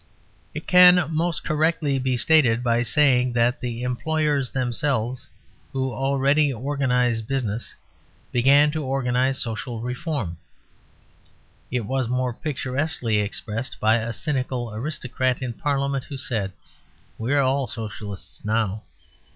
[0.55, 5.29] It can most correctly be stated by saying that the employers themselves,
[5.73, 7.75] who already organized business,
[8.31, 10.37] began to organize social reform.
[11.69, 16.51] It was more picturesquely expressed by a cynical aristocrat in Parliament who said,
[17.19, 18.81] "We are all Socialists now."